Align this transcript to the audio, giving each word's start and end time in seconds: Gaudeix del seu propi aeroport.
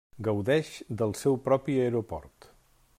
Gaudeix 0.27 0.71
del 1.01 1.13
seu 1.19 1.37
propi 1.49 1.77
aeroport. 1.85 2.53